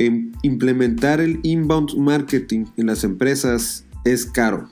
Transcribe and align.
em, 0.00 0.32
implementar 0.42 1.20
el 1.20 1.40
inbound 1.42 1.96
marketing 1.96 2.64
en 2.76 2.86
las 2.86 3.04
empresas 3.04 3.84
es 4.04 4.24
caro. 4.24 4.68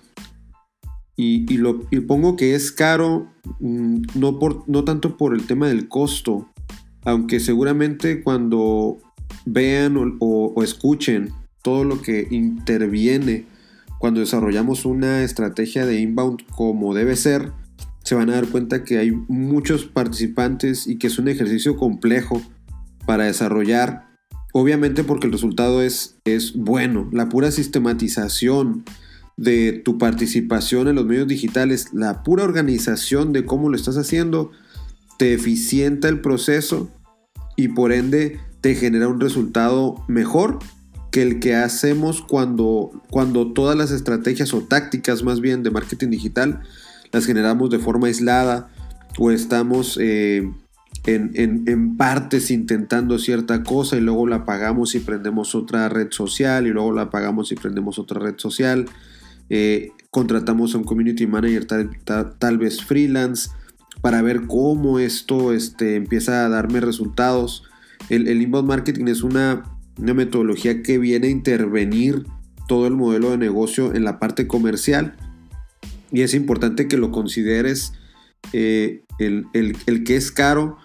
Y, 1.16 1.56
lo, 1.56 1.80
pongo 2.06 2.36
que 2.36 2.54
es 2.54 2.70
caro 2.70 3.28
mm, 3.58 4.02
no, 4.14 4.38
por, 4.38 4.68
no 4.68 4.84
tanto 4.84 5.16
por 5.16 5.34
el 5.34 5.46
tema 5.46 5.66
del 5.66 5.88
costo, 5.88 6.48
aunque 7.04 7.40
seguramente 7.40 8.22
cuando 8.22 8.98
vean 9.44 10.16
o, 10.20 10.62
escuchen 10.62 11.30
todo 11.62 11.84
lo 11.84 12.00
que 12.02 12.28
interviene 12.30 13.46
cuando 13.98 14.20
desarrollamos 14.20 14.84
una 14.84 15.24
estrategia 15.24 15.84
de 15.84 16.00
inbound 16.00 16.46
como 16.54 16.94
debe 16.94 17.16
ser, 17.16 17.52
se 18.04 18.14
van 18.14 18.30
a 18.30 18.34
dar 18.34 18.46
cuenta 18.48 18.84
que 18.84 18.98
hay 18.98 19.10
muchos 19.10 19.84
participantes 19.84 20.86
y 20.86 20.98
que 20.98 21.08
es 21.08 21.18
un 21.18 21.28
ejercicio 21.28 21.76
complejo 21.76 22.40
para 23.04 23.24
desarrollar. 23.24 24.07
Obviamente 24.52 25.04
porque 25.04 25.26
el 25.26 25.32
resultado 25.32 25.82
es, 25.82 26.16
es 26.24 26.54
bueno. 26.54 27.08
La 27.12 27.28
pura 27.28 27.50
sistematización 27.50 28.84
de 29.36 29.72
tu 29.72 29.98
participación 29.98 30.88
en 30.88 30.96
los 30.96 31.06
medios 31.06 31.28
digitales, 31.28 31.88
la 31.92 32.22
pura 32.22 32.44
organización 32.44 33.32
de 33.32 33.44
cómo 33.44 33.68
lo 33.68 33.76
estás 33.76 33.96
haciendo, 33.96 34.50
te 35.18 35.34
eficienta 35.34 36.08
el 36.08 36.20
proceso 36.20 36.90
y 37.56 37.68
por 37.68 37.92
ende 37.92 38.40
te 38.60 38.74
genera 38.74 39.08
un 39.08 39.20
resultado 39.20 40.04
mejor 40.08 40.58
que 41.10 41.22
el 41.22 41.40
que 41.40 41.54
hacemos 41.54 42.22
cuando, 42.22 42.90
cuando 43.10 43.52
todas 43.52 43.76
las 43.76 43.90
estrategias 43.90 44.52
o 44.54 44.62
tácticas 44.62 45.22
más 45.22 45.40
bien 45.40 45.62
de 45.62 45.70
marketing 45.70 46.08
digital 46.10 46.62
las 47.12 47.26
generamos 47.26 47.70
de 47.70 47.78
forma 47.78 48.08
aislada 48.08 48.68
o 49.18 49.30
estamos 49.30 49.98
eh, 50.00 50.50
en, 51.06 51.96
partes 51.96 52.50
intentando 52.50 53.18
cierta 53.18 53.62
cosa 53.62 53.96
y 53.96 54.00
luego 54.00 54.26
la 54.26 54.36
apagamos 54.36 54.94
y 54.94 55.00
prendemos 55.00 55.54
otra 55.54 55.88
red 55.88 56.08
social 56.10 56.66
y 56.66 56.70
luego 56.70 56.92
la 56.92 57.02
apagamos 57.02 57.50
y 57.52 57.54
prendemos 57.54 57.98
otra 57.98 58.20
red 58.20 58.34
social 58.36 58.86
eh, 59.50 59.92
contratamos 60.10 60.74
a 60.74 60.78
un 60.78 60.84
community 60.84 61.26
manager 61.26 61.66
tal, 61.66 62.58
vez 62.58 62.82
freelance 62.82 63.50
para 64.00 64.22
ver 64.22 64.46
cómo 64.46 64.98
esto 64.98 65.52
este, 65.52 65.96
empieza 65.96 66.44
a 66.44 66.48
darme 66.48 66.80
resultados. 66.80 67.64
El, 68.08 68.28
inbound 68.40 68.68
marketing 68.68 69.06
es 69.08 69.22
una, 69.22 69.64
metodología 69.96 70.82
que 70.82 70.98
viene 70.98 71.26
a 71.26 71.30
intervenir 71.30 72.24
todo 72.68 72.86
el 72.86 72.94
modelo 72.94 73.30
de 73.30 73.38
negocio 73.38 73.94
en 73.94 74.04
la 74.04 74.18
parte 74.18 74.46
comercial 74.46 75.16
y 76.12 76.22
es 76.22 76.34
importante 76.34 76.86
que 76.86 76.96
lo 76.96 77.10
consideres 77.10 77.94
eh, 78.52 79.02
el, 79.18 79.46
el, 79.52 80.04
que 80.04 80.16
es 80.16 80.30
caro, 80.30 80.76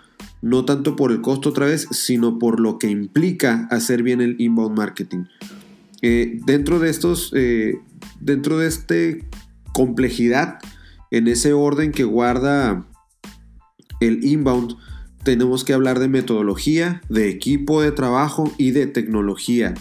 no 0.44 0.66
tanto 0.66 0.96
por 0.96 1.12
el 1.12 1.22
costo 1.22 1.50
otra 1.50 1.66
vez, 1.66 1.88
sino 1.90 2.38
por 2.38 2.60
lo 2.60 2.78
que 2.78 2.92
implica 2.92 3.68
hacer 3.72 4.04
bien 4.04 4.22
el 4.22 4.36
inbound 4.40 4.78
marketing. 4.78 5.24
Eh, 6.04 6.40
dentro 6.46 6.80
de 6.80 6.92
estos 6.92 7.34
dentro 8.20 8.60
de 8.60 8.68
esta 8.68 8.96
complejidad, 9.74 10.60
en 11.12 11.28
ese 11.28 11.54
orden 11.54 11.92
que 11.92 12.04
guarda 12.04 12.86
el 14.00 14.24
inbound, 14.24 14.76
tenemos 15.24 15.64
que 15.64 15.74
hablar 15.74 16.00
de 16.00 16.10
metodología, 16.10 17.02
de 17.10 17.30
equipo 17.30 17.82
de 17.82 17.92
trabajo 17.92 18.54
y 18.58 18.72
de 18.72 18.88
tecnología. 18.88 19.74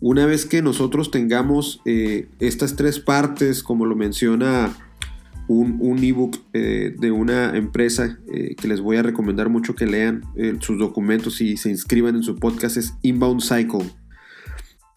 Una 0.00 0.26
vez 0.26 0.46
que 0.46 0.62
nosotros 0.62 1.10
tengamos 1.10 1.80
eh, 1.84 2.28
estas 2.40 2.76
tres 2.76 2.98
partes, 2.98 3.62
como 3.62 3.86
lo 3.86 3.96
menciona 3.96 4.74
un, 5.48 5.98
ebook 6.02 6.38
eh, 6.52 6.94
de 6.98 7.10
una 7.10 7.56
empresa 7.56 8.18
eh, 8.32 8.54
que 8.56 8.68
les 8.68 8.80
voy 8.80 8.96
a 8.96 9.02
recomendar 9.02 9.48
mucho 9.48 9.74
que 9.74 9.86
lean 9.86 10.22
sus 10.60 10.78
documentos 10.78 11.40
y 11.40 11.56
se 11.56 11.70
inscriban 11.70 12.16
en 12.16 12.22
su 12.22 12.36
podcast, 12.36 12.76
es 12.76 12.94
Inbound 13.02 13.42
Cycle. 13.42 13.90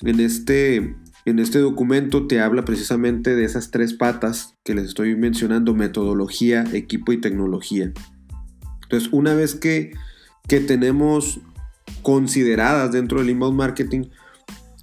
En 0.02 0.20
este 0.20 0.96
en 1.26 1.40
este 1.40 1.58
documento 1.58 2.28
te 2.28 2.40
habla 2.40 2.66
precisamente 2.66 3.36
de 3.36 3.46
esas 3.46 3.72
tres 3.72 3.94
patas 3.94 4.56
que 4.64 4.76
les 4.76 4.86
estoy 4.86 5.16
mencionando, 5.16 5.74
metodología, 5.74 6.64
equipo 6.74 7.14
y 7.14 7.18
tecnología. 7.20 7.92
Entonces, 8.84 9.10
una 9.12 9.34
vez 9.34 9.56
que, 9.56 9.92
que 10.48 10.60
tenemos 10.60 11.40
consideradas 12.04 12.92
dentro 12.92 13.20
del 13.20 13.32
inbound 13.32 13.58
marketing, 13.58 14.04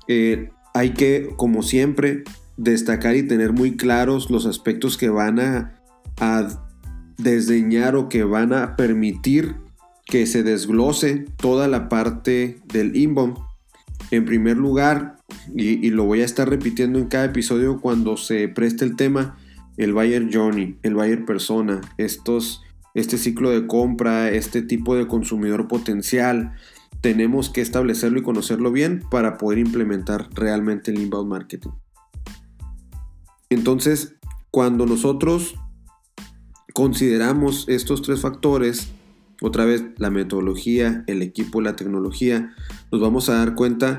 eh, 0.08 0.50
hay 0.74 0.90
que, 0.94 1.30
como 1.36 1.62
siempre, 1.62 2.24
destacar 2.56 3.16
y 3.16 3.26
tener 3.26 3.52
muy 3.52 3.76
claros 3.76 4.30
los 4.30 4.46
aspectos 4.46 4.96
que 4.96 5.08
van 5.08 5.40
a, 5.40 5.78
desdeñar 7.18 7.94
o 7.96 8.08
que 8.08 8.24
van 8.24 8.52
a 8.52 8.76
permitir 8.76 9.56
que 10.06 10.26
se 10.26 10.42
desglose 10.42 11.26
toda 11.36 11.68
la 11.68 11.88
parte 11.88 12.58
del 12.72 12.96
inbound. 12.96 13.38
En 14.10 14.24
primer 14.24 14.56
lugar, 14.56 15.18
y, 15.54 15.90
lo 15.90 16.04
voy 16.04 16.22
a 16.22 16.24
estar 16.24 16.48
repitiendo 16.48 16.98
en 16.98 17.06
cada 17.06 17.26
episodio 17.26 17.80
cuando 17.80 18.16
se 18.16 18.48
preste 18.48 18.84
el 18.84 18.96
tema, 18.96 19.36
el 19.76 19.92
buyer 19.92 20.28
journey, 20.32 20.76
el 20.82 20.94
buyer 20.94 21.24
persona, 21.24 21.80
estos, 21.96 22.62
este 22.94 23.18
ciclo 23.18 23.50
de 23.50 23.66
compra, 23.66 24.30
este 24.30 24.62
tipo 24.62 24.96
de 24.96 25.06
consumidor 25.06 25.68
potencial, 25.68 26.54
tenemos 27.00 27.50
que 27.50 27.60
establecerlo 27.60 28.18
y 28.18 28.22
conocerlo 28.22 28.70
bien 28.70 29.02
para 29.10 29.38
poder 29.38 29.58
implementar 29.58 30.28
realmente 30.34 30.90
el 30.90 31.00
inbound 31.00 31.28
marketing. 31.28 31.70
Entonces, 33.52 34.16
cuando 34.50 34.86
nosotros 34.86 35.54
consideramos 36.74 37.68
estos 37.68 38.02
tres 38.02 38.20
factores, 38.20 38.88
otra 39.40 39.64
vez 39.64 39.84
la 39.98 40.10
metodología, 40.10 41.04
el 41.06 41.22
equipo, 41.22 41.60
la 41.60 41.76
tecnología, 41.76 42.54
nos 42.90 43.00
vamos 43.00 43.28
a 43.28 43.34
dar 43.34 43.54
cuenta 43.54 43.98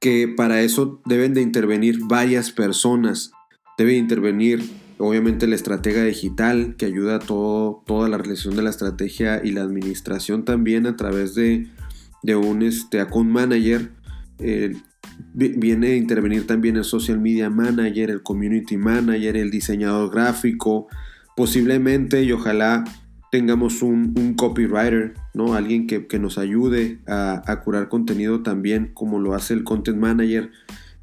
que 0.00 0.28
para 0.28 0.62
eso 0.62 1.02
deben 1.04 1.34
de 1.34 1.42
intervenir 1.42 2.00
varias 2.04 2.50
personas. 2.50 3.32
Debe 3.76 3.96
intervenir 3.96 4.68
obviamente 4.98 5.46
la 5.46 5.54
estratega 5.54 6.04
digital 6.04 6.76
que 6.76 6.86
ayuda 6.86 7.16
a 7.16 7.18
todo, 7.18 7.82
toda 7.86 8.08
la 8.08 8.18
relación 8.18 8.56
de 8.56 8.62
la 8.62 8.70
estrategia 8.70 9.40
y 9.44 9.50
la 9.50 9.62
administración 9.62 10.44
también 10.44 10.86
a 10.86 10.96
través 10.96 11.34
de, 11.34 11.68
un 12.34 12.62
este, 12.62 13.00
account 13.00 13.30
manager. 13.30 13.92
Viene 15.34 15.88
a 15.88 15.96
intervenir 15.96 16.46
también 16.46 16.76
el 16.76 16.84
social 16.84 17.18
media 17.18 17.50
manager, 17.50 18.10
el 18.10 18.22
community 18.22 18.76
manager, 18.76 19.36
el 19.36 19.50
diseñador 19.50 20.10
gráfico, 20.10 20.88
posiblemente 21.36 22.22
y 22.22 22.32
ojalá 22.32 22.84
tengamos 23.30 23.82
un, 23.82 24.34
copywriter, 24.36 25.14
¿no? 25.34 25.54
Alguien 25.54 25.86
que, 25.86 26.18
nos 26.18 26.36
ayude 26.36 26.98
a, 27.06 27.60
curar 27.64 27.88
contenido 27.88 28.42
también, 28.42 28.90
como 28.92 29.20
lo 29.20 29.34
hace 29.34 29.54
el 29.54 29.64
content 29.64 29.98
manager. 29.98 30.50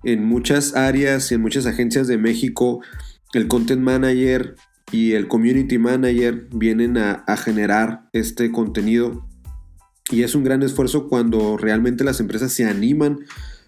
En 0.03 0.25
muchas 0.25 0.75
áreas 0.75 1.31
y 1.31 1.35
en 1.35 1.41
muchas 1.41 1.65
agencias 1.65 2.07
de 2.07 2.17
México, 2.17 2.81
el 3.33 3.47
content 3.47 3.81
manager 3.81 4.55
y 4.91 5.13
el 5.13 5.27
community 5.27 5.77
manager 5.77 6.47
vienen 6.51 6.97
a 6.97 7.37
generar 7.37 8.09
este 8.11 8.51
contenido. 8.51 9.25
Y 10.11 10.23
es 10.23 10.35
un 10.35 10.43
gran 10.43 10.63
esfuerzo 10.63 11.07
cuando 11.07 11.57
realmente 11.57 12.03
las 12.03 12.19
empresas 12.19 12.51
se 12.53 12.65
animan 12.65 13.19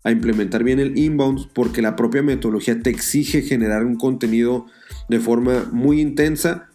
a 0.04 0.12
implementar 0.12 0.64
bien 0.64 0.80
el 0.80 0.98
inbound 0.98 1.52
porque 1.54 1.82
la 1.82 1.96
propia 1.96 2.22
metodología 2.22 2.82
te 2.82 2.90
exige 2.90 3.42
generar 3.42 3.86
un 3.86 3.96
contenido 3.96 4.66
de 5.10 5.20
forma 5.20 5.68
muy 5.72 6.00
intensa 6.02 6.70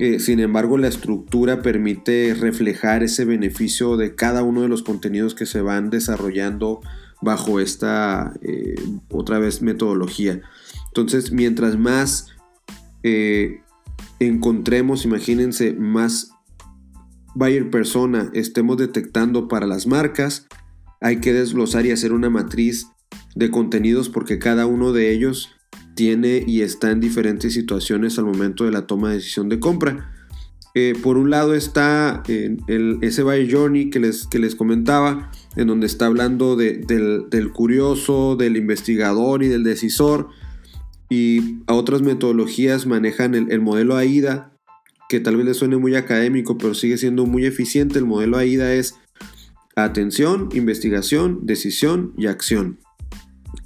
eh, 0.00 0.20
sin 0.20 0.38
embargo, 0.38 0.78
la 0.78 0.86
estructura 0.86 1.60
permite 1.60 2.32
reflejar 2.38 3.02
ese 3.02 3.24
beneficio 3.24 3.96
de 3.96 4.14
cada 4.14 4.44
uno 4.44 4.62
de 4.62 4.68
los 4.68 4.82
contenidos 4.84 5.34
que 5.34 5.44
se 5.44 5.60
van 5.60 5.90
desarrollando 5.90 6.80
bajo 7.20 7.58
esta 7.58 8.32
eh, 8.42 8.76
otra 9.10 9.40
vez 9.40 9.60
metodología. 9.60 10.40
Entonces, 10.86 11.32
mientras 11.32 11.76
más 11.76 12.28
eh, 13.02 13.60
encontremos, 14.20 15.04
imagínense, 15.04 15.72
más 15.72 16.30
buyer 17.34 17.68
persona 17.68 18.30
estemos 18.34 18.76
detectando 18.76 19.48
para 19.48 19.66
las 19.66 19.88
marcas, 19.88 20.46
hay 21.00 21.20
que 21.20 21.32
desglosar 21.32 21.86
y 21.86 21.90
hacer 21.90 22.12
una 22.12 22.30
matriz 22.30 22.88
de 23.34 23.50
contenidos 23.50 24.08
porque 24.08 24.38
cada 24.38 24.66
uno 24.66 24.92
de 24.92 25.12
ellos 25.12 25.50
tiene 25.94 26.44
y 26.46 26.62
está 26.62 26.90
en 26.90 27.00
diferentes 27.00 27.54
situaciones 27.54 28.18
al 28.18 28.24
momento 28.24 28.64
de 28.64 28.70
la 28.70 28.86
toma 28.86 29.08
de 29.08 29.16
decisión 29.16 29.48
de 29.48 29.58
compra. 29.58 30.12
Eh, 30.74 30.94
por 31.02 31.18
un 31.18 31.30
lado 31.30 31.54
está 31.54 32.22
el, 32.28 32.98
ese 33.00 33.22
journey 33.50 33.90
que 33.90 33.98
les, 33.98 34.26
que 34.26 34.38
les 34.38 34.54
comentaba, 34.54 35.32
en 35.56 35.66
donde 35.66 35.86
está 35.86 36.06
hablando 36.06 36.54
del, 36.54 37.50
curioso, 37.52 38.36
del 38.36 38.56
investigador 38.56 39.42
y 39.42 39.48
del 39.48 39.64
decisor. 39.64 40.28
Y 41.10 41.58
a 41.66 41.74
otras 41.74 42.02
metodologías 42.02 42.86
manejan 42.86 43.34
el, 43.34 43.50
el 43.50 43.60
modelo 43.60 43.96
AIDA, 43.96 44.52
que 45.08 45.20
tal 45.20 45.36
vez 45.36 45.46
les 45.46 45.56
suene 45.56 45.78
muy 45.78 45.96
académico, 45.96 46.58
pero 46.58 46.74
sigue 46.74 46.98
siendo 46.98 47.26
muy 47.26 47.44
eficiente. 47.44 47.98
El 47.98 48.04
modelo 48.04 48.36
AIDA 48.36 48.74
es 48.74 48.94
atención, 49.84 50.48
investigación, 50.52 51.40
decisión 51.42 52.12
y 52.16 52.26
acción. 52.26 52.78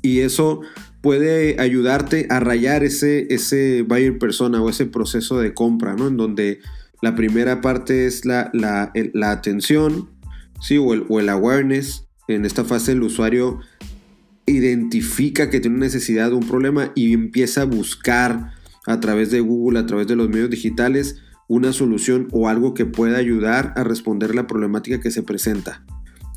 Y 0.03 0.21
eso 0.21 0.61
puede 1.01 1.61
ayudarte 1.61 2.27
a 2.31 2.41
rayar 2.41 2.85
ese, 2.85 3.27
ese 3.31 3.83
buyer 3.83 4.19
persona 4.19 4.63
o 4.63 4.71
ese 4.71 4.87
proceso 4.87 5.39
de 5.39 5.53
compra, 5.53 5.95
¿no? 5.95 6.09
En 6.09 6.17
donde 6.17 6.61
la 7.03 7.15
primera 7.15 7.61
parte 7.61 8.07
es 8.07 8.25
la, 8.25 8.51
la, 8.55 8.93
atención, 9.31 10.09
¿sí? 10.61 10.79
O 10.79 10.95
el, 10.95 11.05
o 11.09 11.21
el, 11.21 11.29
awareness. 11.29 12.07
En 12.29 12.45
esta 12.45 12.65
fase 12.65 12.93
el 12.93 13.03
usuario 13.03 13.61
identifica 14.47 15.51
que 15.51 15.61
tiene 15.61 15.77
una 15.77 15.87
necesidad 15.87 16.33
un 16.33 16.47
problema 16.47 16.93
y 16.95 17.13
empieza 17.13 17.63
a 17.63 17.67
buscar 17.67 18.53
a 18.87 19.01
través 19.01 19.31
de 19.31 19.41
Google, 19.41 19.81
a 19.81 19.87
través 19.87 20.07
de 20.07 20.17
los 20.17 20.29
medios 20.29 20.51
digitales, 20.51 21.21
una 21.49 21.73
solución 21.73 22.29
o 22.31 22.49
algo 22.49 22.75
que 22.75 22.87
pueda 22.87 23.19
ayudar 23.19 23.73
a 23.77 23.85
responder 23.85 24.35
la 24.35 24.47
problemática 24.47 25.01
que 25.01 25.11
se 25.11 25.23
presenta. 25.23 25.85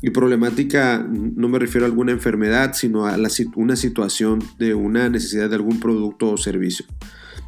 Y 0.02 0.10
problemática 0.10 1.06
no 1.08 1.48
me 1.48 1.58
refiero 1.58 1.86
a 1.86 1.88
alguna 1.88 2.12
enfermedad, 2.12 2.74
sino 2.74 3.06
a 3.06 3.16
una 3.54 3.76
situación 3.76 4.42
de 4.58 4.74
una 4.74 5.08
necesidad 5.08 5.48
de 5.48 5.56
algún 5.56 5.80
producto 5.80 6.30
o 6.30 6.36
servicio. 6.36 6.84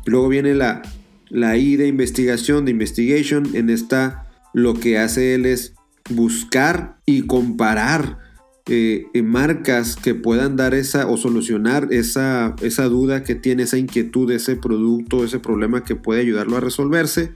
Luego 0.06 0.28
viene 0.28 0.54
la, 0.54 0.82
la 1.28 1.56
I 1.56 1.76
de 1.76 1.86
investigación, 1.86 2.64
de 2.64 2.70
investigation. 2.70 3.54
En 3.54 3.68
esta 3.68 4.26
lo 4.54 4.74
que 4.74 4.98
hace 4.98 5.34
él 5.34 5.46
es 5.46 5.74
buscar 6.10 6.98
y 7.04 7.22
comparar 7.22 8.18
eh, 8.70 9.06
marcas 9.22 9.96
que 9.96 10.14
puedan 10.14 10.56
dar 10.56 10.74
esa 10.74 11.06
o 11.06 11.16
solucionar 11.16 11.88
esa, 11.90 12.54
esa 12.60 12.84
duda 12.84 13.24
que 13.24 13.34
tiene, 13.34 13.62
esa 13.62 13.78
inquietud, 13.78 14.30
ese 14.30 14.56
producto, 14.56 15.24
ese 15.24 15.38
problema 15.38 15.84
que 15.84 15.96
puede 15.96 16.20
ayudarlo 16.20 16.56
a 16.56 16.60
resolverse, 16.60 17.32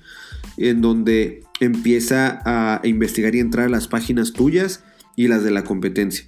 en 0.56 0.80
donde 0.82 1.42
empieza 1.60 2.40
a 2.44 2.80
investigar 2.84 3.34
y 3.34 3.40
entrar 3.40 3.66
a 3.66 3.70
las 3.70 3.88
páginas 3.88 4.32
tuyas 4.32 4.84
y 5.16 5.28
las 5.28 5.44
de 5.44 5.50
la 5.50 5.64
competencia. 5.64 6.26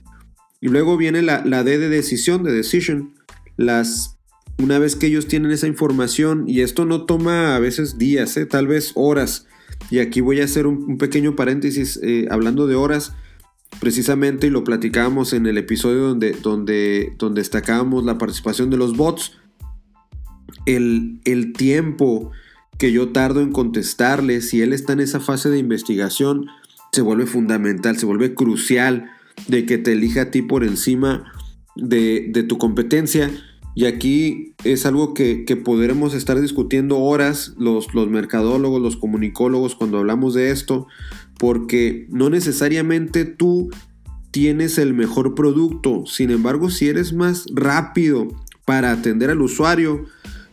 Y 0.60 0.68
luego 0.68 0.96
viene 0.96 1.22
la, 1.22 1.42
D 1.42 1.78
de 1.78 1.88
decisión, 1.88 2.42
de 2.42 2.52
decision. 2.52 3.14
Las, 3.56 4.18
una 4.58 4.78
vez 4.78 4.96
que 4.96 5.06
ellos 5.06 5.26
tienen 5.26 5.50
esa 5.50 5.66
información, 5.66 6.44
y 6.48 6.62
esto 6.62 6.86
no 6.86 7.04
toma 7.04 7.54
a 7.54 7.58
veces 7.58 7.98
días, 7.98 8.36
¿eh? 8.36 8.46
tal 8.46 8.66
vez 8.66 8.92
horas. 8.94 9.46
Y 9.90 9.98
aquí 9.98 10.20
voy 10.20 10.40
a 10.40 10.44
hacer 10.44 10.66
un, 10.66 10.96
pequeño 10.96 11.36
paréntesis 11.36 12.00
eh, 12.02 12.28
hablando 12.30 12.66
de 12.66 12.76
horas, 12.76 13.12
precisamente, 13.78 14.46
y 14.46 14.50
lo 14.50 14.64
platicábamos 14.64 15.32
en 15.34 15.46
el 15.46 15.58
episodio 15.58 16.00
donde, 16.00 16.32
donde, 16.32 17.12
donde 17.18 17.40
destacábamos 17.40 18.04
la 18.04 18.16
participación 18.16 18.70
de 18.70 18.78
los 18.78 18.96
bots. 18.96 19.32
El, 20.64 21.20
el 21.24 21.52
tiempo 21.52 22.32
que 22.78 22.90
yo 22.90 23.10
tardo 23.10 23.40
en 23.42 23.52
contestarle, 23.52 24.40
si 24.40 24.62
él 24.62 24.72
está 24.72 24.94
en 24.94 25.00
esa 25.00 25.20
fase 25.20 25.50
de 25.50 25.58
investigación, 25.58 26.46
se 26.94 27.02
vuelve 27.02 27.26
fundamental, 27.26 27.98
se 27.98 28.06
vuelve 28.06 28.34
crucial 28.34 29.10
de 29.48 29.66
que 29.66 29.78
te 29.78 29.92
elija 29.92 30.22
a 30.22 30.30
ti 30.30 30.42
por 30.42 30.64
encima 30.64 31.32
de, 31.76 32.44
tu 32.48 32.56
competencia. 32.56 33.30
Y 33.74 33.86
aquí 33.86 34.54
es 34.62 34.86
algo 34.86 35.12
que, 35.14 35.44
podremos 35.64 36.14
estar 36.14 36.40
discutiendo 36.40 36.98
horas 37.00 37.54
los, 37.58 37.92
los 37.94 38.08
mercadólogos, 38.08 38.80
los 38.80 38.96
comunicólogos 38.96 39.74
cuando 39.74 39.98
hablamos 39.98 40.34
de 40.34 40.50
esto, 40.50 40.86
porque 41.38 42.06
no 42.10 42.30
necesariamente 42.30 43.24
tú 43.24 43.70
tienes 44.30 44.78
el 44.78 44.94
mejor 44.94 45.34
producto. 45.34 46.04
Sin 46.06 46.30
embargo, 46.30 46.70
si 46.70 46.88
eres 46.88 47.12
más 47.12 47.46
rápido 47.52 48.28
para 48.64 48.92
atender 48.92 49.30
al 49.30 49.42
usuario, 49.42 50.06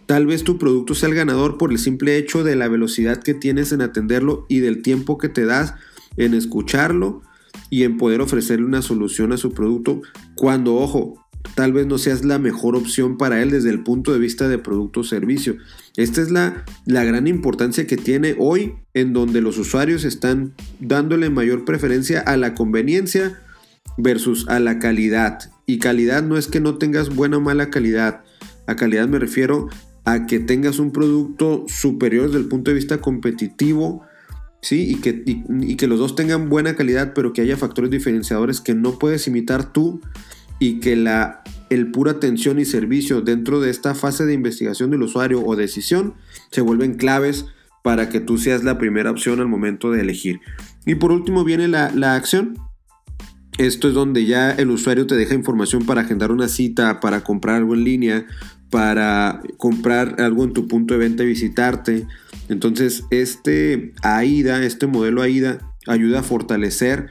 tal 0.07 0.25
vez 0.25 0.43
tu 0.43 0.57
producto 0.57 0.95
sea 0.95 1.09
el 1.09 1.15
ganador 1.15 1.57
por 1.59 1.71
el 1.71 1.77
simple 1.77 2.17
hecho 2.17 2.43
de 2.43 2.55
la 2.55 2.67
velocidad 2.67 3.21
que 3.21 3.35
tienes 3.35 3.71
en 3.71 3.81
atenderlo 3.81 4.45
y 4.49 4.59
del 4.59 4.81
tiempo 4.81 5.19
que 5.19 5.29
te 5.29 5.45
das 5.45 5.75
en 6.17 6.33
escucharlo 6.33 7.21
y 7.69 7.83
en 7.83 7.97
poder 7.97 8.21
ofrecerle 8.21 8.65
una 8.65 8.81
solución 8.81 9.31
a 9.31 9.37
su 9.37 9.53
producto 9.53 10.01
cuando, 10.35 10.75
ojo, 10.75 11.25
tal 11.55 11.73
vez 11.73 11.87
no 11.87 11.97
seas 11.97 12.23
la 12.23 12.39
mejor 12.39 12.75
opción 12.75 13.17
para 13.17 13.41
él 13.41 13.51
desde 13.51 13.69
el 13.69 13.83
punto 13.83 14.13
de 14.13 14.19
vista 14.19 14.47
de 14.47 14.57
producto 14.57 15.01
o 15.01 15.03
servicio. 15.03 15.57
Esta 15.97 16.21
es 16.21 16.31
la, 16.31 16.65
la 16.85 17.03
gran 17.03 17.27
importancia 17.27 17.87
que 17.87 17.97
tiene 17.97 18.35
hoy 18.37 18.75
en 18.93 19.13
donde 19.13 19.41
los 19.41 19.57
usuarios 19.57 20.03
están 20.03 20.53
dándole 20.79 21.29
mayor 21.29 21.65
preferencia 21.65 22.21
a 22.21 22.37
la 22.37 22.53
conveniencia 22.53 23.39
versus 23.97 24.47
a 24.47 24.59
la 24.59 24.79
calidad. 24.79 25.51
Y 25.65 25.79
calidad 25.79 26.23
no 26.23 26.37
es 26.37 26.47
que 26.47 26.59
no 26.59 26.77
tengas 26.77 27.13
buena 27.15 27.37
o 27.37 27.41
mala 27.41 27.69
calidad. 27.69 28.23
A 28.67 28.75
calidad 28.75 29.07
me 29.07 29.19
refiero 29.19 29.67
a 30.05 30.25
que 30.25 30.39
tengas 30.39 30.79
un 30.79 30.91
producto 30.91 31.65
superior 31.67 32.27
desde 32.27 32.39
el 32.39 32.47
punto 32.47 32.71
de 32.71 32.75
vista 32.75 32.99
competitivo 32.99 34.03
¿sí? 34.61 34.91
Y 34.91 34.95
que, 34.95 35.23
y, 35.25 35.75
que 35.75 35.87
los 35.87 35.99
dos 35.99 36.15
tengan 36.15 36.49
buena 36.49 36.75
calidad, 36.75 37.13
pero 37.13 37.33
que 37.33 37.41
haya 37.41 37.57
factores 37.57 37.91
diferenciadores 37.91 38.61
que 38.61 38.73
no 38.73 38.99
puedes 38.99 39.27
imitar 39.27 39.71
tú 39.71 40.01
y 40.59 40.79
que 40.79 40.95
la, 40.95 41.43
el 41.69 41.91
pura 41.91 42.11
atención 42.11 42.59
y 42.59 42.65
servicio 42.65 43.21
dentro 43.21 43.59
de 43.59 43.71
esta 43.71 43.95
fase 43.95 44.25
de 44.25 44.33
investigación 44.33 44.91
del 44.91 45.03
usuario 45.03 45.43
o 45.43 45.55
decisión 45.55 46.13
se 46.51 46.61
vuelven 46.61 46.95
claves 46.95 47.45
para 47.83 48.09
que 48.09 48.19
tú 48.19 48.37
seas 48.37 48.63
la 48.63 48.77
primera 48.77 49.09
opción 49.09 49.39
al 49.39 49.47
momento 49.47 49.89
de 49.89 50.01
elegir. 50.01 50.39
Y 50.85 50.95
por 50.95 51.11
último 51.11 51.43
viene 51.43 51.67
la, 51.67 51.91
la 51.91 52.15
acción. 52.15 52.57
Esto 53.57 53.87
es 53.87 53.93
donde 53.93 54.25
ya 54.25 54.51
el 54.51 54.69
usuario 54.69 55.07
te 55.07 55.15
deja 55.15 55.33
información 55.33 55.85
para 55.85 56.01
agendar 56.01 56.31
una 56.31 56.47
cita, 56.47 56.99
para 56.99 57.23
comprar 57.23 57.57
algo 57.57 57.73
en 57.73 57.83
línea, 57.83 58.25
para 58.69 59.41
comprar 59.57 60.21
algo 60.21 60.43
en 60.43 60.53
tu 60.53 60.67
punto 60.67 60.93
de 60.93 60.99
venta 60.99 61.23
y 61.23 61.27
visitarte, 61.27 62.07
entonces, 62.51 63.05
este 63.11 63.93
AIDA, 64.03 64.65
este 64.65 64.85
modelo 64.85 65.21
AIDA, 65.21 65.73
ayuda 65.87 66.19
a 66.19 66.23
fortalecer 66.23 67.07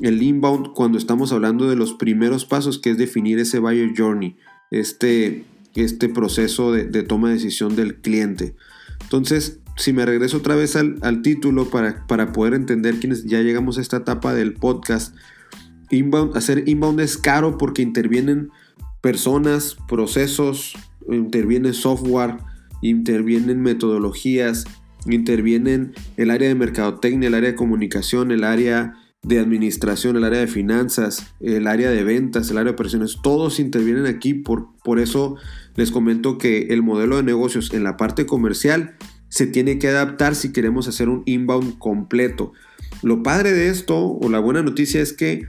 el 0.00 0.22
inbound 0.22 0.72
cuando 0.74 0.98
estamos 0.98 1.32
hablando 1.32 1.70
de 1.70 1.76
los 1.76 1.94
primeros 1.94 2.44
pasos, 2.44 2.78
que 2.78 2.90
es 2.90 2.98
definir 2.98 3.38
ese 3.38 3.60
buyer 3.60 3.92
journey, 3.96 4.36
este, 4.70 5.44
este 5.74 6.10
proceso 6.10 6.70
de, 6.70 7.02
toma 7.02 7.28
de 7.28 7.34
decisión 7.34 7.76
del 7.76 7.96
cliente. 7.96 8.56
Entonces, 9.00 9.58
si 9.76 9.94
me 9.94 10.04
regreso 10.04 10.36
otra 10.36 10.54
vez 10.54 10.76
al, 10.76 11.22
título 11.22 11.70
para, 11.70 12.06
para, 12.06 12.32
poder 12.32 12.52
entender 12.52 13.00
quienes 13.00 13.24
ya 13.24 13.40
llegamos 13.40 13.78
a 13.78 13.80
esta 13.80 13.96
etapa 13.96 14.34
del 14.34 14.52
podcast, 14.52 15.16
inbound, 15.90 16.36
hacer 16.36 16.68
inbound 16.68 17.00
es 17.00 17.16
caro 17.16 17.56
porque 17.56 17.80
intervienen 17.80 18.50
personas, 19.00 19.78
procesos, 19.88 20.74
interviene 21.08 21.72
software, 21.72 22.36
intervienen 22.88 23.62
metodologías, 23.62 24.64
intervienen 25.06 25.94
el 26.16 26.30
área 26.30 26.48
de 26.48 26.54
mercadotecnia, 26.54 27.28
el 27.28 27.34
área 27.34 27.50
de 27.50 27.56
comunicación, 27.56 28.30
el 28.30 28.44
área 28.44 28.94
de 29.22 29.38
administración, 29.38 30.16
el 30.16 30.24
área 30.24 30.40
de 30.40 30.46
finanzas, 30.46 31.34
el 31.40 31.66
área 31.66 31.90
de 31.90 32.04
ventas, 32.04 32.50
el 32.50 32.58
área 32.58 32.72
de 32.72 32.74
operaciones, 32.74 33.16
todos 33.22 33.58
intervienen 33.58 34.04
aquí, 34.04 34.34
por, 34.34 34.68
por 34.84 35.00
eso 35.00 35.36
les 35.76 35.90
comento 35.90 36.36
que 36.36 36.66
el 36.70 36.82
modelo 36.82 37.16
de 37.16 37.22
negocios 37.22 37.72
en 37.72 37.84
la 37.84 37.96
parte 37.96 38.26
comercial 38.26 38.96
se 39.30 39.46
tiene 39.46 39.78
que 39.78 39.88
adaptar 39.88 40.34
si 40.34 40.52
queremos 40.52 40.86
hacer 40.86 41.08
un 41.08 41.22
inbound 41.24 41.78
completo. 41.78 42.52
Lo 43.02 43.22
padre 43.22 43.52
de 43.52 43.70
esto, 43.70 43.98
o 43.98 44.28
la 44.28 44.40
buena 44.40 44.62
noticia 44.62 45.00
es 45.00 45.14
que 45.14 45.48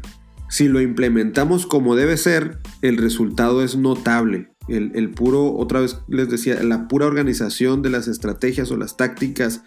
si 0.50 0.70
lo 0.70 0.80
implementamos 0.80 1.68
como 1.68 1.98
debe 1.98 2.16
ser, 2.16 2.60
el 2.82 2.96
resultado 2.96 3.62
es 3.62 3.76
notable. 3.76 4.55
El, 4.68 5.12
puro, 5.12 5.54
otra 5.54 5.80
vez 5.80 6.00
les 6.08 6.30
decía, 6.30 6.62
la 6.64 6.88
pura 6.88 7.06
organización 7.06 7.82
de 7.82 7.90
las 7.90 8.08
estrategias 8.08 8.72
o 8.72 8.78
las 8.78 8.98
tácticas 8.98 9.64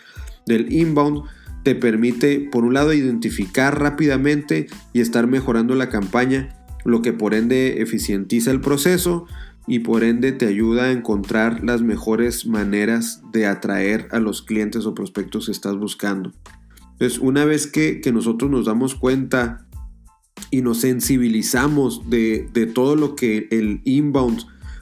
del 0.46 0.72
inbound 0.72 1.22
te 1.62 1.74
permite, 1.74 2.40
por 2.40 2.64
un 2.64 2.74
lado, 2.74 2.92
identificar 2.92 3.78
rápidamente 3.78 4.66
y 4.92 5.00
estar 5.00 5.26
mejorando 5.26 5.74
la 5.74 5.88
campaña, 5.88 6.48
lo 6.84 7.02
que 7.02 7.12
por 7.12 7.34
ende 7.34 7.82
eficientiza 7.82 8.50
el 8.50 8.60
proceso 8.60 9.26
y 9.66 9.80
por 9.80 10.02
ende 10.02 10.32
te 10.32 10.46
ayuda 10.46 10.84
a 10.84 10.92
encontrar 10.92 11.62
las 11.62 11.82
mejores 11.82 12.46
maneras 12.46 13.22
de 13.32 13.46
atraer 13.46 14.08
a 14.12 14.18
los 14.18 14.42
clientes 14.42 14.86
o 14.86 14.94
prospectos 14.94 15.46
que 15.46 15.52
estás 15.52 15.76
buscando. 15.76 16.32
Entonces, 16.92 17.18
una 17.18 17.44
vez 17.44 17.66
que, 17.66 18.00
nosotros 18.12 18.50
nos 18.50 18.66
damos 18.66 18.94
cuenta 18.94 19.66
y 20.50 20.62
nos 20.62 20.78
sensibilizamos 20.78 22.08
de, 22.08 22.48
de 22.52 22.66
todo 22.66 22.96
lo 22.96 23.14
que 23.14 23.46
el 23.50 23.82
inbound 23.84 24.40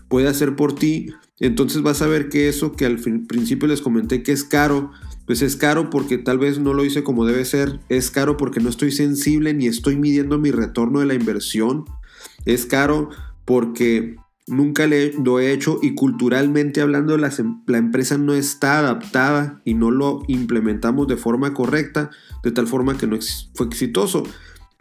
puede 0.09 0.29
hacer 0.29 0.57
por 0.57 0.75
ti, 0.75 1.13
entonces 1.39 1.83
vas 1.83 2.03
a 2.03 2.07
ver 2.07 2.29
que 2.29 2.49
eso 2.49 2.73
que 2.73 2.87
al 2.87 2.99
principio 2.99 3.69
les 3.69 3.83
comenté 3.83 4.23
que 4.23 4.33
es 4.33 4.45
caro, 4.45 4.91
pues 5.27 5.43
es 5.43 5.57
caro 5.57 5.91
porque 5.91 6.19
tal 6.19 6.39
vez 6.39 6.59
no 6.59 6.73
lo 6.73 6.85
hice 6.85 7.03
como 7.03 7.27
debe 7.27 7.45
ser, 7.45 7.81
es 7.89 8.11
caro 8.11 8.37
porque 8.37 8.61
no 8.61 8.69
estoy 8.69 8.93
sensible 8.93 9.53
ni 9.53 9.67
estoy 9.67 9.97
midiendo 9.97 10.39
mi 10.39 10.51
retorno 10.51 11.01
de 11.01 11.07
la 11.07 11.15
inversión, 11.15 11.85
es 12.45 12.65
caro 12.65 13.11
porque 13.45 14.17
nunca 14.47 14.87
lo 14.87 15.41
he 15.41 15.53
hecho 15.53 15.79
y 15.83 15.95
culturalmente 15.95 16.81
hablando 16.81 17.17
la, 17.19 17.33
empresa 17.69 18.17
no 18.17 18.35
está 18.35 18.79
adaptada 18.79 19.61
y 19.65 19.75
no 19.75 19.91
lo 19.91 20.23
implementamos 20.29 21.09
de 21.09 21.17
forma 21.17 21.53
correcta, 21.53 22.11
de 22.43 22.53
tal 22.53 22.67
forma 22.67 22.97
que 22.97 23.07
no 23.07 23.19
fue 23.55 23.67
exitoso. 23.67 24.23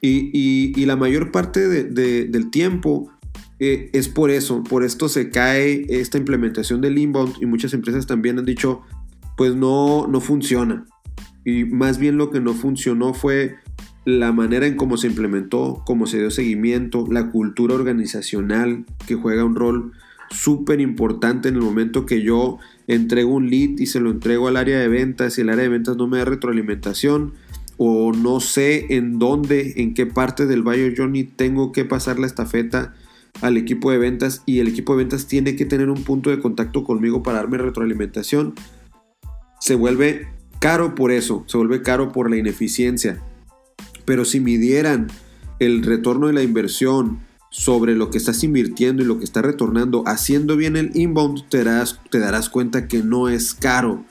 Y, 0.02 0.86
la 0.86 0.96
mayor 0.96 1.32
parte 1.32 1.68
del 1.68 2.52
tiempo 2.52 3.12
eh, 3.60 3.90
es 3.94 4.10
por 4.10 4.32
eso, 4.32 4.64
por 4.64 4.84
esto 4.84 5.08
se 5.08 5.30
cae 5.30 5.86
esta 5.90 6.18
implementación 6.18 6.82
del 6.82 6.98
inbound 6.98 7.36
y 7.42 7.46
muchas 7.46 7.74
empresas 7.74 8.06
también 8.06 8.38
han 8.38 8.46
dicho, 8.46 8.82
pues 9.38 9.56
no, 9.56 10.08
no 10.08 10.20
funciona. 10.20 10.86
Y 11.46 11.64
más 11.66 11.98
bien 11.98 12.18
lo 12.18 12.32
que 12.32 12.42
no 12.42 12.54
funcionó 12.54 13.14
fue 13.14 13.56
la 14.04 14.32
manera 14.32 14.68
en 14.68 14.76
cómo 14.76 14.98
se 14.98 15.08
implementó, 15.08 15.84
cómo 15.86 16.06
se 16.06 16.20
dio 16.20 16.32
seguimiento, 16.32 17.06
la 17.10 17.32
cultura 17.32 17.76
organizacional 17.76 18.86
que 19.08 19.16
juega 19.16 19.46
un 19.46 19.56
rol 19.56 19.94
súper 20.32 20.82
importante 20.82 21.50
en 21.50 21.56
el 21.56 21.62
momento 21.62 22.06
que 22.06 22.22
yo 22.22 22.58
entrego 22.88 23.34
un 23.34 23.50
lead 23.50 23.78
y 23.80 23.86
se 23.86 24.00
lo 24.00 24.12
entrego 24.12 24.48
al 24.48 24.58
área 24.58 24.80
de 24.80 24.88
ventas 24.88 25.38
y 25.38 25.42
el 25.42 25.50
área 25.50 25.64
de 25.64 25.70
ventas 25.70 25.98
no 25.98 26.08
me 26.08 26.18
da 26.18 26.26
retroalimentación 26.26 27.34
o 27.78 28.12
no 28.12 28.40
sé 28.40 28.96
en 28.96 29.18
dónde, 29.18 29.74
en 29.78 29.94
qué 29.94 30.06
parte 30.06 30.46
del 30.46 30.62
buyer 30.62 30.96
journey 30.96 31.24
tengo 31.24 31.72
que 31.72 31.86
pasar 31.86 32.20
la 32.20 32.28
estafeta 32.28 32.94
al 33.42 33.58
equipo 33.58 33.92
de 33.92 33.98
ventas 33.98 34.44
y 34.46 34.60
el 34.60 34.68
equipo 34.68 34.94
de 34.94 35.04
ventas 35.04 35.28
tiene 35.28 35.56
que 35.56 35.66
tener 35.66 35.90
un 35.90 36.04
punto 36.04 36.30
de 36.30 36.40
contacto 36.40 36.84
conmigo 36.84 37.24
para 37.24 37.38
darme 37.38 37.58
retroalimentación, 37.58 38.56
se 39.60 39.76
vuelve 39.76 40.28
caro 40.60 40.96
por 40.96 41.12
eso, 41.12 41.44
se 41.48 41.58
vuelve 41.58 41.82
caro 41.82 42.12
por 42.12 42.30
la 42.30 42.38
ineficiencia. 42.38 43.22
Pero 44.06 44.26
si 44.26 44.40
midieran 44.40 45.08
el 45.60 45.84
retorno 45.84 46.28
de 46.28 46.34
la 46.34 46.44
inversión 46.44 47.20
sobre 47.50 47.96
lo 47.96 48.10
que 48.10 48.18
estás 48.18 48.44
invirtiendo 48.44 49.02
y 49.02 49.06
lo 49.06 49.18
que 49.18 49.24
está 49.24 49.42
retornando, 49.42 50.04
haciendo 50.06 50.58
bien 50.58 50.76
el 50.76 50.92
inbound, 50.96 51.48
te 51.50 51.64
darás, 51.64 52.02
te 52.12 52.20
darás 52.20 52.50
cuenta 52.50 52.88
que 52.88 53.02
no 53.02 53.30
es 53.30 53.54
caro. 53.54 54.04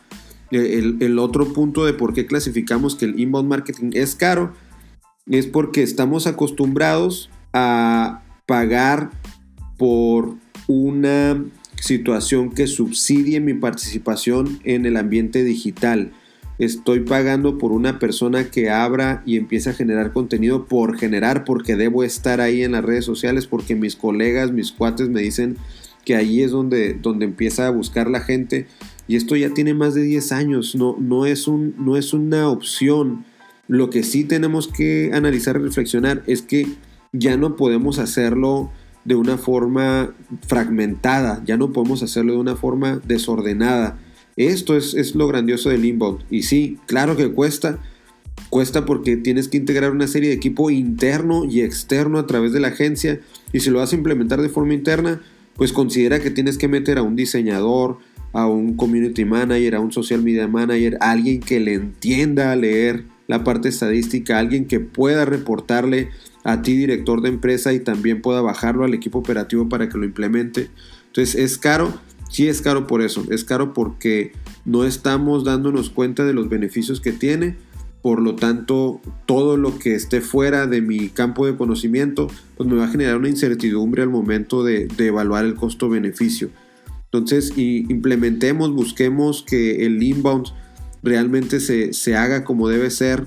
El, 0.50 0.98
el, 1.00 1.18
otro 1.18 1.52
punto 1.52 1.84
de 1.84 1.92
por 1.92 2.14
qué 2.14 2.26
clasificamos 2.26 2.94
que 2.94 3.06
el 3.06 3.18
inbound 3.18 3.48
marketing 3.48 3.90
es 3.94 4.14
caro 4.14 4.52
es 5.26 5.46
porque 5.46 5.82
estamos 5.82 6.26
acostumbrados 6.26 7.30
a 7.52 8.22
pagar 8.46 9.10
por 9.76 10.34
una 10.66 11.44
situación 11.80 12.50
que 12.50 12.66
subsidie 12.66 13.40
mi 13.40 13.54
participación 13.54 14.58
en 14.64 14.86
el 14.86 14.96
ambiente 14.96 15.44
digital. 15.44 16.12
Estoy 16.58 17.00
pagando 17.00 17.58
por 17.58 17.72
una 17.72 17.98
persona 17.98 18.48
que 18.50 18.70
abra 18.70 19.22
y 19.26 19.36
empiece 19.36 19.70
a 19.70 19.74
generar 19.74 20.12
contenido 20.12 20.66
por 20.66 20.96
generar, 20.96 21.44
porque 21.44 21.74
debo 21.74 22.04
estar 22.04 22.40
ahí 22.40 22.62
en 22.62 22.72
las 22.72 22.84
redes 22.84 23.04
sociales, 23.04 23.46
porque 23.46 23.74
mis 23.74 23.96
colegas, 23.96 24.52
mis 24.52 24.70
cuates 24.70 25.08
me 25.08 25.20
dicen 25.20 25.56
que 26.04 26.14
ahí 26.14 26.42
es 26.42 26.52
donde, 26.52 26.94
donde 26.94 27.24
empieza 27.24 27.66
a 27.66 27.70
buscar 27.70 28.08
la 28.08 28.20
gente. 28.20 28.66
Y 29.08 29.16
esto 29.16 29.36
ya 29.36 29.50
tiene 29.50 29.74
más 29.74 29.94
de 29.94 30.02
10 30.02 30.32
años, 30.32 30.74
no, 30.76 30.96
no, 30.98 31.26
es 31.26 31.48
un, 31.48 31.74
no 31.78 31.96
es 31.96 32.12
una 32.12 32.48
opción. 32.48 33.24
Lo 33.66 33.90
que 33.90 34.02
sí 34.02 34.24
tenemos 34.24 34.68
que 34.68 35.10
analizar 35.12 35.56
y 35.56 35.60
reflexionar 35.60 36.22
es 36.26 36.42
que 36.42 36.68
ya 37.14 37.36
no 37.36 37.54
podemos 37.56 37.98
hacerlo 37.98 38.70
de 39.04 39.14
una 39.14 39.38
forma 39.38 40.12
fragmentada, 40.46 41.42
ya 41.46 41.56
no 41.56 41.72
podemos 41.72 42.02
hacerlo 42.02 42.32
de 42.32 42.38
una 42.40 42.56
forma 42.56 43.00
desordenada. 43.06 43.98
Esto 44.36 44.76
es, 44.76 45.14
lo 45.14 45.28
grandioso 45.28 45.70
del 45.70 45.84
inbound. 45.84 46.24
Y 46.28 46.42
sí, 46.42 46.78
claro 46.86 47.16
que 47.16 47.30
cuesta. 47.30 47.78
Cuesta 48.50 48.84
porque 48.84 49.16
tienes 49.16 49.46
que 49.48 49.56
integrar 49.56 49.92
una 49.92 50.08
serie 50.08 50.30
de 50.30 50.34
equipo 50.34 50.70
interno 50.70 51.44
y 51.44 51.60
externo 51.60 52.18
a 52.18 52.26
través 52.26 52.52
de 52.52 52.60
la 52.60 52.68
agencia. 52.68 53.20
Y 53.52 53.60
si 53.60 53.70
lo 53.70 53.78
vas 53.78 53.92
a 53.92 53.96
implementar 53.96 54.42
de 54.42 54.48
forma 54.48 54.74
interna, 54.74 55.20
pues 55.54 55.72
considera 55.72 56.18
que 56.18 56.30
tienes 56.30 56.58
que 56.58 56.66
meter 56.66 56.98
a 56.98 57.02
un 57.02 57.14
diseñador, 57.14 57.98
a 58.32 58.48
un 58.48 58.76
community 58.76 59.24
manager, 59.24 59.76
a 59.76 59.80
un 59.80 59.92
social 59.92 60.20
media 60.20 60.48
manager, 60.48 60.98
a 61.00 61.12
alguien 61.12 61.38
que 61.38 61.60
le 61.60 61.74
entienda 61.74 62.50
a 62.50 62.56
leer 62.56 63.04
la 63.26 63.44
parte 63.44 63.68
estadística, 63.68 64.38
alguien 64.38 64.66
que 64.66 64.80
pueda 64.80 65.24
reportarle 65.24 66.10
a 66.44 66.62
ti 66.62 66.76
director 66.76 67.22
de 67.22 67.30
empresa 67.30 67.72
y 67.72 67.80
también 67.80 68.20
pueda 68.20 68.42
bajarlo 68.42 68.84
al 68.84 68.94
equipo 68.94 69.18
operativo 69.18 69.68
para 69.68 69.88
que 69.88 69.98
lo 69.98 70.04
implemente. 70.04 70.68
Entonces 71.06 71.34
es 71.34 71.58
caro, 71.58 71.94
sí 72.30 72.48
es 72.48 72.60
caro 72.60 72.86
por 72.86 73.02
eso, 73.02 73.24
es 73.30 73.44
caro 73.44 73.72
porque 73.72 74.32
no 74.64 74.84
estamos 74.84 75.44
dándonos 75.44 75.90
cuenta 75.90 76.24
de 76.24 76.34
los 76.34 76.48
beneficios 76.48 77.00
que 77.00 77.12
tiene, 77.12 77.56
por 78.02 78.20
lo 78.20 78.34
tanto 78.34 79.00
todo 79.24 79.56
lo 79.56 79.78
que 79.78 79.94
esté 79.94 80.20
fuera 80.20 80.66
de 80.66 80.82
mi 80.82 81.08
campo 81.08 81.46
de 81.46 81.56
conocimiento 81.56 82.26
pues 82.56 82.68
me 82.68 82.76
va 82.76 82.84
a 82.84 82.88
generar 82.88 83.16
una 83.16 83.30
incertidumbre 83.30 84.02
al 84.02 84.10
momento 84.10 84.62
de, 84.62 84.88
evaluar 84.98 85.46
el 85.46 85.54
costo-beneficio. 85.54 86.50
Entonces 87.04 87.54
implementemos, 87.56 88.74
busquemos 88.74 89.42
que 89.42 89.86
el 89.86 90.02
inbound 90.02 90.48
realmente 91.04 91.60
se, 91.60 91.92
se 91.92 92.16
haga 92.16 92.44
como 92.44 92.68
debe 92.68 92.90
ser, 92.90 93.26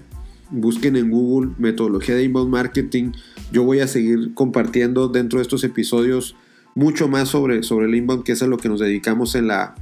busquen 0.50 0.96
en 0.96 1.12
Google 1.12 1.52
metodología 1.58 2.16
de 2.16 2.24
inbound 2.24 2.52
marketing. 2.52 3.12
Yo 3.52 3.64
voy 3.64 3.80
a 3.80 3.88
seguir 3.88 4.34
compartiendo 4.34 5.08
dentro 5.08 5.40
de 5.40 5.44
estos 5.44 5.64
episodios 5.64 6.36
mucho 6.76 7.08
más 7.08 7.30
sobre, 7.30 7.64
sobre 7.64 7.88
el 7.88 7.96
inbound, 7.96 8.24
que 8.24 8.34
es 8.34 8.42
a 8.42 8.48
lo 8.48 8.58
que 8.58 8.68
nos 8.68 8.80
dedicamos 8.80 9.36
en 9.36 9.48
la, 9.48 9.76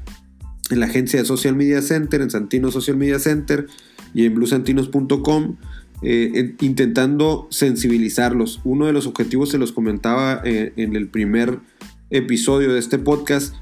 en 0.70 0.80
la 0.80 0.88
agencia 0.88 1.20
de 1.20 1.26
Social 1.26 1.56
Media 1.56 1.82
Center, 1.82 2.22
en 2.22 2.30
Santino 2.30 2.70
Social 2.70 2.98
Media 2.98 3.20
Center 3.20 3.68
y 4.14 4.26
en 4.26 4.36
bluesantinos.com, 4.36 5.58
eh, 6.02 6.56
intentando 6.62 7.48
sensibilizarlos. 7.50 8.62
Uno 8.64 8.88
de 8.88 8.94
los 8.94 9.08
objetivos, 9.08 9.50
se 9.50 9.58
los 9.58 9.72
comentaba 9.72 10.42
eh, 10.44 10.74
en 10.76 10.96
el 10.96 11.08
primer 11.08 11.60
episodio 12.10 12.74
de 12.74 12.80
este 12.80 12.98
podcast, 12.98 13.56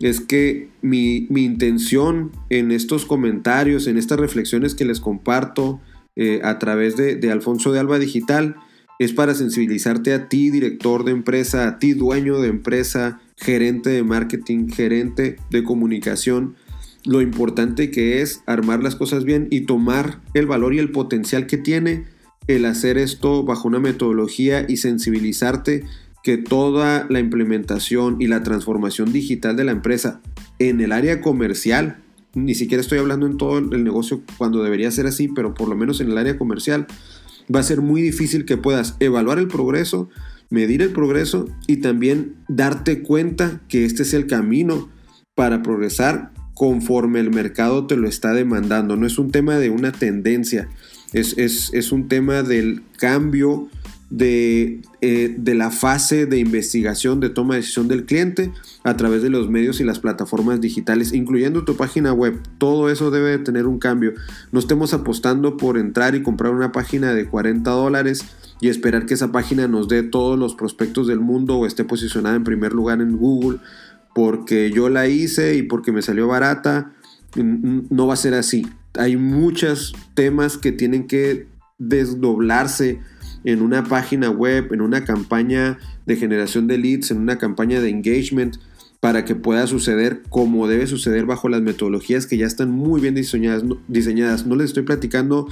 es 0.00 0.20
que 0.20 0.68
mi, 0.82 1.26
intención 1.30 2.32
en 2.48 2.72
estos 2.72 3.04
comentarios, 3.04 3.86
en 3.86 3.98
estas 3.98 4.18
reflexiones 4.18 4.74
que 4.74 4.84
les 4.84 5.00
comparto, 5.00 5.80
eh, 6.16 6.40
a 6.42 6.58
través 6.58 6.96
de, 6.96 7.30
Alfonso 7.30 7.72
de 7.72 7.78
Alba 7.78 7.98
Digital 7.98 8.56
es 8.98 9.12
para 9.12 9.34
sensibilizarte 9.34 10.12
a 10.12 10.28
ti, 10.28 10.50
director 10.50 11.04
de 11.04 11.12
empresa, 11.12 11.66
a 11.66 11.78
ti, 11.78 11.94
dueño 11.94 12.40
de 12.40 12.48
empresa, 12.48 13.20
gerente 13.36 13.90
de 13.90 14.02
marketing, 14.02 14.68
gerente 14.68 15.36
de 15.50 15.64
comunicación, 15.64 16.56
lo 17.06 17.22
importante 17.22 17.90
que 17.90 18.20
es 18.20 18.42
armar 18.44 18.82
las 18.82 18.96
cosas 18.96 19.24
bien 19.24 19.48
y 19.50 19.62
tomar 19.62 20.20
el 20.34 20.46
valor 20.46 20.74
y 20.74 20.78
el 20.78 20.92
potencial 20.92 21.46
que 21.46 21.56
tiene 21.56 22.04
el 22.46 22.66
hacer 22.66 22.98
esto 22.98 23.42
bajo 23.44 23.68
una 23.68 23.78
metodología 23.78 24.66
y 24.68 24.76
sensibilizarte 24.78 25.84
que 26.22 26.36
toda 26.36 27.06
la 27.08 27.20
implementación 27.20 28.16
y 28.20 28.26
la 28.26 28.42
transformación 28.42 29.12
digital 29.12 29.56
de 29.56 29.64
la 29.64 29.72
empresa 29.72 30.20
en 30.58 30.80
el 30.80 30.92
área 30.92 31.20
comercial 31.20 31.98
ni 32.34 32.54
siquiera 32.54 32.80
estoy 32.80 32.98
hablando 32.98 33.26
en 33.26 33.36
todo 33.36 33.58
el 33.58 33.84
negocio 33.84 34.22
cuando 34.38 34.62
debería 34.62 34.90
ser 34.90 35.06
así, 35.06 35.28
pero 35.28 35.54
por 35.54 35.68
lo 35.68 35.76
menos 35.76 36.00
en 36.00 36.10
el 36.10 36.18
área 36.18 36.38
comercial, 36.38 36.86
va 37.54 37.60
a 37.60 37.64
ser 37.64 37.80
muy 37.80 38.02
difícil 38.02 38.44
que 38.44 38.56
puedas 38.56 38.96
evaluar 39.00 39.38
el 39.38 39.48
progreso, 39.48 40.08
medir 40.48 40.82
el 40.82 40.90
progreso 40.90 41.46
y 41.66 41.78
también 41.78 42.36
darte 42.48 43.02
cuenta 43.02 43.60
que 43.68 43.84
este 43.84 44.02
es 44.02 44.14
el 44.14 44.26
camino 44.26 44.88
para 45.34 45.62
progresar 45.62 46.32
conforme 46.54 47.20
el 47.20 47.30
mercado 47.30 47.86
te 47.86 47.96
lo 47.96 48.06
está 48.06 48.32
demandando. 48.32 48.96
No 48.96 49.06
es 49.06 49.18
un 49.18 49.30
tema 49.30 49.56
de 49.56 49.70
una 49.70 49.92
tendencia, 49.92 50.68
es, 51.12 51.34
es 51.36 51.92
un 51.92 52.08
tema 52.08 52.42
del 52.42 52.82
cambio 52.98 53.68
de, 54.10 54.82
eh, 55.00 55.34
de, 55.38 55.54
la 55.54 55.70
fase 55.70 56.26
de 56.26 56.38
investigación 56.38 57.20
de 57.20 57.30
toma 57.30 57.54
de 57.54 57.60
decisión 57.60 57.86
del 57.86 58.04
cliente 58.04 58.52
a 58.82 58.96
través 58.96 59.22
de 59.22 59.30
los 59.30 59.48
medios 59.48 59.80
y 59.80 59.84
las 59.84 60.00
plataformas 60.00 60.60
digitales, 60.60 61.12
incluyendo 61.12 61.64
tu 61.64 61.76
página 61.76 62.12
web. 62.12 62.40
Todo 62.58 62.90
eso 62.90 63.12
debe 63.12 63.38
tener 63.38 63.66
un 63.66 63.78
cambio. 63.78 64.12
No 64.50 64.58
estemos 64.58 64.92
apostando 64.92 65.56
por 65.56 65.78
entrar 65.78 66.16
y 66.16 66.22
comprar 66.22 66.52
una 66.52 66.72
página 66.72 67.14
de 67.14 67.26
40 67.26 67.70
dólares 67.70 68.24
y 68.60 68.68
esperar 68.68 69.06
que 69.06 69.14
esa 69.14 69.30
página 69.30 69.68
nos 69.68 69.88
dé 69.88 70.02
todos 70.02 70.38
los 70.38 70.54
prospectos 70.54 71.06
del 71.06 71.20
mundo 71.20 71.56
o 71.56 71.66
esté 71.66 71.84
posicionada 71.84 72.34
en 72.34 72.44
primer 72.44 72.72
lugar 72.72 73.00
en 73.00 73.16
Google 73.16 73.58
porque 74.14 74.72
yo 74.72 74.88
la 74.88 75.06
hice 75.06 75.54
y 75.54 75.62
porque 75.62 75.92
me 75.92 76.02
salió 76.02 76.26
barata. 76.26 76.92
No 77.36 78.08
va 78.08 78.14
a 78.14 78.16
ser 78.16 78.34
así. 78.34 78.66
Hay 78.94 79.16
muchos 79.16 79.94
temas 80.14 80.58
que 80.58 80.72
tienen 80.72 81.06
que 81.06 81.46
desdoblarse 81.78 83.00
en 83.44 83.62
una 83.62 83.84
página 83.84 84.30
web, 84.30 84.72
en 84.72 84.80
una 84.80 85.04
campaña 85.04 85.78
de 86.06 86.16
generación 86.16 86.66
de 86.66 86.78
leads, 86.78 87.10
en 87.10 87.18
una 87.18 87.38
campaña 87.38 87.80
de 87.80 87.90
engagement, 87.90 88.56
para 89.00 89.24
que 89.24 89.34
pueda 89.34 89.66
suceder 89.66 90.22
como 90.28 90.68
debe 90.68 90.86
suceder 90.86 91.24
bajo 91.24 91.48
las 91.48 91.62
metodologías 91.62 92.26
que 92.26 92.36
ya 92.36 92.46
están 92.46 92.70
muy 92.70 93.00
bien 93.00 93.14
diseñadas. 93.14 93.64
diseñadas. 93.88 94.46
No 94.46 94.56
les 94.56 94.66
estoy 94.66 94.82
platicando 94.82 95.48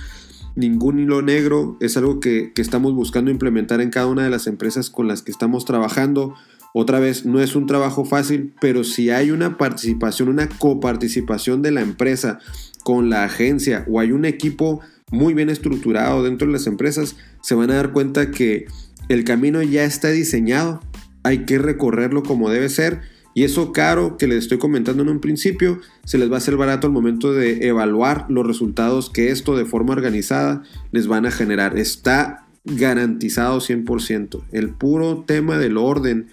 ningún 0.55 0.99
hilo 0.99 1.23
negro, 1.23 1.77
es 1.81 1.97
algo 1.97 2.21
que, 2.21 2.53
que 2.53 2.63
estamos 2.63 2.93
buscando 2.93 3.31
implementar 3.31 3.81
en 3.81 3.91
cada 3.91 4.07
una 4.07 4.25
de 4.25 4.31
las 4.31 4.47
empresas 4.47 4.91
con 4.91 5.09
las 5.09 5.23
que 5.23 5.31
estamos 5.31 5.65
trabajando. 5.65 6.35
Otra 6.75 7.01
vez, 7.01 7.25
no 7.25 7.41
es 7.41 7.57
un 7.57 7.67
trabajo 7.67 8.05
fácil, 8.05 8.53
pero 8.61 8.85
si 8.85 9.11
hay 9.11 9.31
una 9.31 9.57
participación, 9.57 10.29
una 10.29 10.49
coparticipación 10.49 11.63
de 11.63 11.71
la 11.71 11.81
empresa 11.81 12.41
con 12.83 13.09
la 13.09 13.25
agencia 13.25 13.85
o 13.89 14.01
hay 14.01 14.13
un 14.13 14.25
equipo 14.25 14.81
muy 15.11 15.33
bien 15.33 15.49
estructurado 15.49 16.23
dentro 16.23 16.47
de 16.47 16.53
las 16.53 16.67
empresas, 16.67 17.17
se 17.43 17.55
van 17.55 17.71
a 17.71 17.77
dar 17.77 17.93
cuenta 17.93 18.31
que 18.31 18.67
el 19.09 19.25
camino 19.25 19.63
ya 19.63 19.85
está 19.85 20.11
diseñado, 20.11 20.81
hay 21.23 21.45
que 21.45 21.59
recorrerlo 21.59 22.23
como 22.23 22.51
debe 22.51 22.69
ser 22.69 23.01
y 23.35 23.45
eso 23.45 23.73
caro 23.73 24.17
que 24.17 24.27
les 24.27 24.39
estoy 24.39 24.59
comentando 24.59 25.03
en 25.03 25.11
un 25.11 25.21
principio, 25.21 25.81
se 26.05 26.19
les 26.19 26.29
va 26.29 26.35
a 26.35 26.39
hacer 26.39 26.57
barato 26.57 26.89
al 26.89 26.93
momento 26.93 27.33
de 27.33 27.69
evaluar 27.69 28.27
los 28.29 28.45
resultados 28.45 29.11
que 29.11 29.31
esto 29.31 29.57
de 29.57 29.65
forma 29.65 29.93
organizada 29.93 30.65
les 30.91 31.07
van 31.07 31.25
a 31.25 31.31
generar. 31.31 31.79
Está 31.79 32.47
garantizado 32.65 33.61
100%. 33.61 34.43
El 34.51 34.71
puro 34.71 35.25
tema 35.27 35.57
del 35.57 35.77
orden 35.77 36.31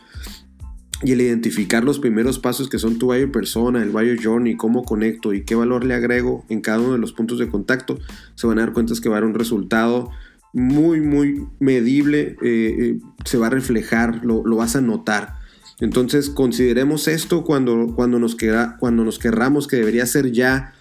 y 1.03 1.12
el 1.12 1.21
identificar 1.21 1.83
los 1.83 2.00
primeros 2.00 2.39
pasos 2.39 2.69
que 2.69 2.79
son 2.79 2.97
tu 2.97 3.07
buyer 3.07 3.31
persona, 3.31 3.83
el 3.83 3.91
buyer 3.91 4.17
journey, 4.19 4.55
cómo 4.55 4.83
conecto 4.83 5.33
y 5.33 5.43
qué 5.43 5.53
valor 5.53 5.85
le 5.85 5.93
agrego 5.93 6.45
en 6.50 6.62
cada 6.62 6.79
uno 6.79 6.93
de 6.93 6.97
los 6.97 7.13
puntos 7.13 7.38
de 7.38 7.50
contacto, 7.50 8.00
se 8.33 8.47
van 8.47 8.57
a 8.57 8.62
dar 8.62 8.74
cuenta 8.74 8.95
que 9.00 9.09
va 9.09 9.17
a 9.17 9.19
dar 9.19 9.29
un 9.29 9.35
resultado 9.35 10.09
muy, 10.55 11.01
muy 11.01 11.47
medible, 11.59 12.38
eh, 12.41 12.75
eh, 12.79 13.00
se 13.25 13.38
va 13.38 13.47
a 13.47 13.50
reflejar, 13.51 14.24
lo, 14.24 14.41
vas 14.55 14.75
a 14.77 14.81
notar. 14.81 15.35
Entonces 15.81 16.29
consideremos 16.29 17.09
esto 17.09 17.43
cuando, 17.43 17.93
cuando, 17.93 18.17
nos, 18.17 18.35
queda, 18.35 18.77
cuando 18.79 19.03
nos 19.03 19.19
querramos 19.19 19.67
que 19.67 19.75
debería 19.75 20.05
ser 20.05 20.31
ya 20.31 20.74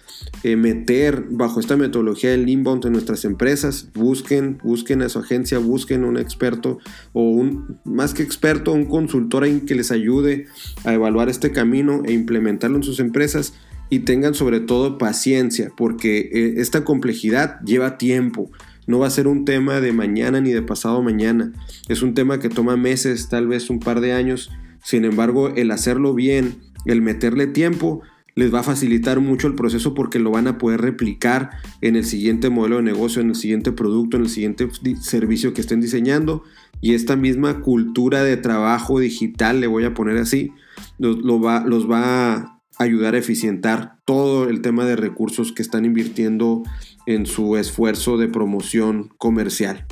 eh, 0.43 0.55
meter 0.55 1.25
bajo 1.29 1.59
esta 1.59 1.75
metodología 1.75 2.29
del 2.31 2.47
inbound 2.47 2.85
en 2.85 2.93
nuestras 2.93 3.25
empresas. 3.25 3.89
Busquen, 3.93 4.59
busquen 4.63 5.01
a 5.01 5.09
su 5.09 5.19
agencia, 5.19 5.57
busquen 5.57 6.05
un 6.05 6.17
experto 6.17 6.79
o 7.11 7.23
un, 7.23 7.77
más 7.83 8.13
que 8.13 8.23
experto, 8.23 8.71
un 8.71 8.85
consultor 8.85 9.45
en 9.45 9.65
que 9.65 9.75
les 9.75 9.91
ayude 9.91 10.47
a 10.85 10.93
evaluar 10.93 11.27
este 11.27 11.51
camino 11.51 12.01
e 12.05 12.13
implementarlo 12.13 12.77
en 12.77 12.83
sus 12.83 13.01
empresas 13.01 13.53
y 13.89 13.99
tengan 13.99 14.33
sobre 14.33 14.61
todo 14.61 14.97
paciencia 14.97 15.71
porque 15.75 16.29
eh, 16.31 16.53
esta 16.57 16.85
complejidad 16.85 17.59
lleva 17.61 17.97
tiempo. 17.97 18.49
No 18.87 18.99
va 18.99 19.07
a 19.07 19.11
ser 19.11 19.27
un 19.27 19.45
tema 19.45 19.81
de 19.81 19.93
mañana 19.93 20.41
ni 20.41 20.51
de 20.51 20.61
pasado 20.61 21.01
mañana. 21.01 21.51
Es 21.87 22.01
un 22.01 22.13
tema 22.13 22.39
que 22.39 22.49
toma 22.49 22.77
meses, 22.77 23.29
tal 23.29 23.47
vez 23.47 23.69
un 23.69 23.79
par 23.79 24.01
de 24.01 24.13
años. 24.13 24.51
Sin 24.83 25.05
embargo, 25.05 25.49
el 25.49 25.71
hacerlo 25.71 26.13
bien, 26.13 26.57
el 26.85 27.01
meterle 27.01 27.47
tiempo, 27.47 28.01
les 28.35 28.53
va 28.53 28.59
a 28.59 28.63
facilitar 28.63 29.21
mucho 29.21 29.47
el 29.47 29.55
proceso 29.55 29.93
porque 29.93 30.19
lo 30.19 30.29
van 30.29 30.47
a 30.47 30.57
poder 30.57 30.81
replicar 30.81 31.51
en 31.81 31.95
el 31.95 32.05
siguiente 32.05 32.49
modelo 32.49 32.77
de 32.77 32.83
negocio, 32.83 33.21
en 33.21 33.29
el 33.29 33.35
siguiente 33.35 33.71
producto, 33.71 34.17
en 34.17 34.23
el 34.23 34.29
siguiente 34.29 34.69
servicio 35.01 35.53
que 35.53 35.61
estén 35.61 35.81
diseñando. 35.81 36.43
Y 36.81 36.93
esta 36.93 37.15
misma 37.15 37.61
cultura 37.61 38.23
de 38.23 38.37
trabajo 38.37 38.99
digital, 38.99 39.61
le 39.61 39.67
voy 39.67 39.85
a 39.85 39.93
poner 39.93 40.17
así, 40.17 40.51
los, 40.99 41.17
va, 41.17 41.63
los 41.65 41.89
va 41.89 42.54
ayudar 42.77 43.15
a 43.15 43.19
eficientar 43.19 43.97
todo 44.05 44.49
el 44.49 44.61
tema 44.61 44.85
de 44.85 44.95
recursos 44.95 45.51
que 45.51 45.61
están 45.61 45.85
invirtiendo 45.85 46.63
en 47.05 47.25
su 47.25 47.57
esfuerzo 47.57 48.17
de 48.17 48.27
promoción 48.27 49.09
comercial. 49.17 49.85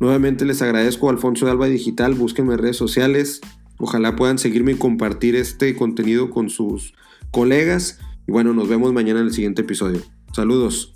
Nuevamente 0.00 0.44
les 0.44 0.62
agradezco 0.62 1.08
Alfonso 1.08 1.46
de 1.46 1.52
Alba 1.52 1.66
Digital, 1.66 2.14
búsquenme 2.14 2.54
en 2.54 2.58
redes 2.58 2.76
sociales, 2.76 3.40
ojalá 3.78 4.16
puedan 4.16 4.38
seguirme 4.38 4.72
y 4.72 4.76
compartir 4.76 5.36
este 5.36 5.74
contenido 5.74 6.30
con 6.30 6.50
sus 6.50 6.94
colegas 7.30 7.98
y 8.26 8.32
bueno, 8.32 8.52
nos 8.52 8.68
vemos 8.68 8.92
mañana 8.92 9.20
en 9.20 9.26
el 9.26 9.32
siguiente 9.32 9.62
episodio. 9.62 10.02
Saludos. 10.32 10.95